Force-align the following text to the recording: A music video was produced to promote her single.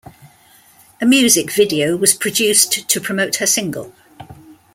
A 0.99 1.05
music 1.05 1.51
video 1.51 1.95
was 1.95 2.15
produced 2.15 2.89
to 2.89 2.99
promote 2.99 3.35
her 3.35 3.45
single. 3.45 3.93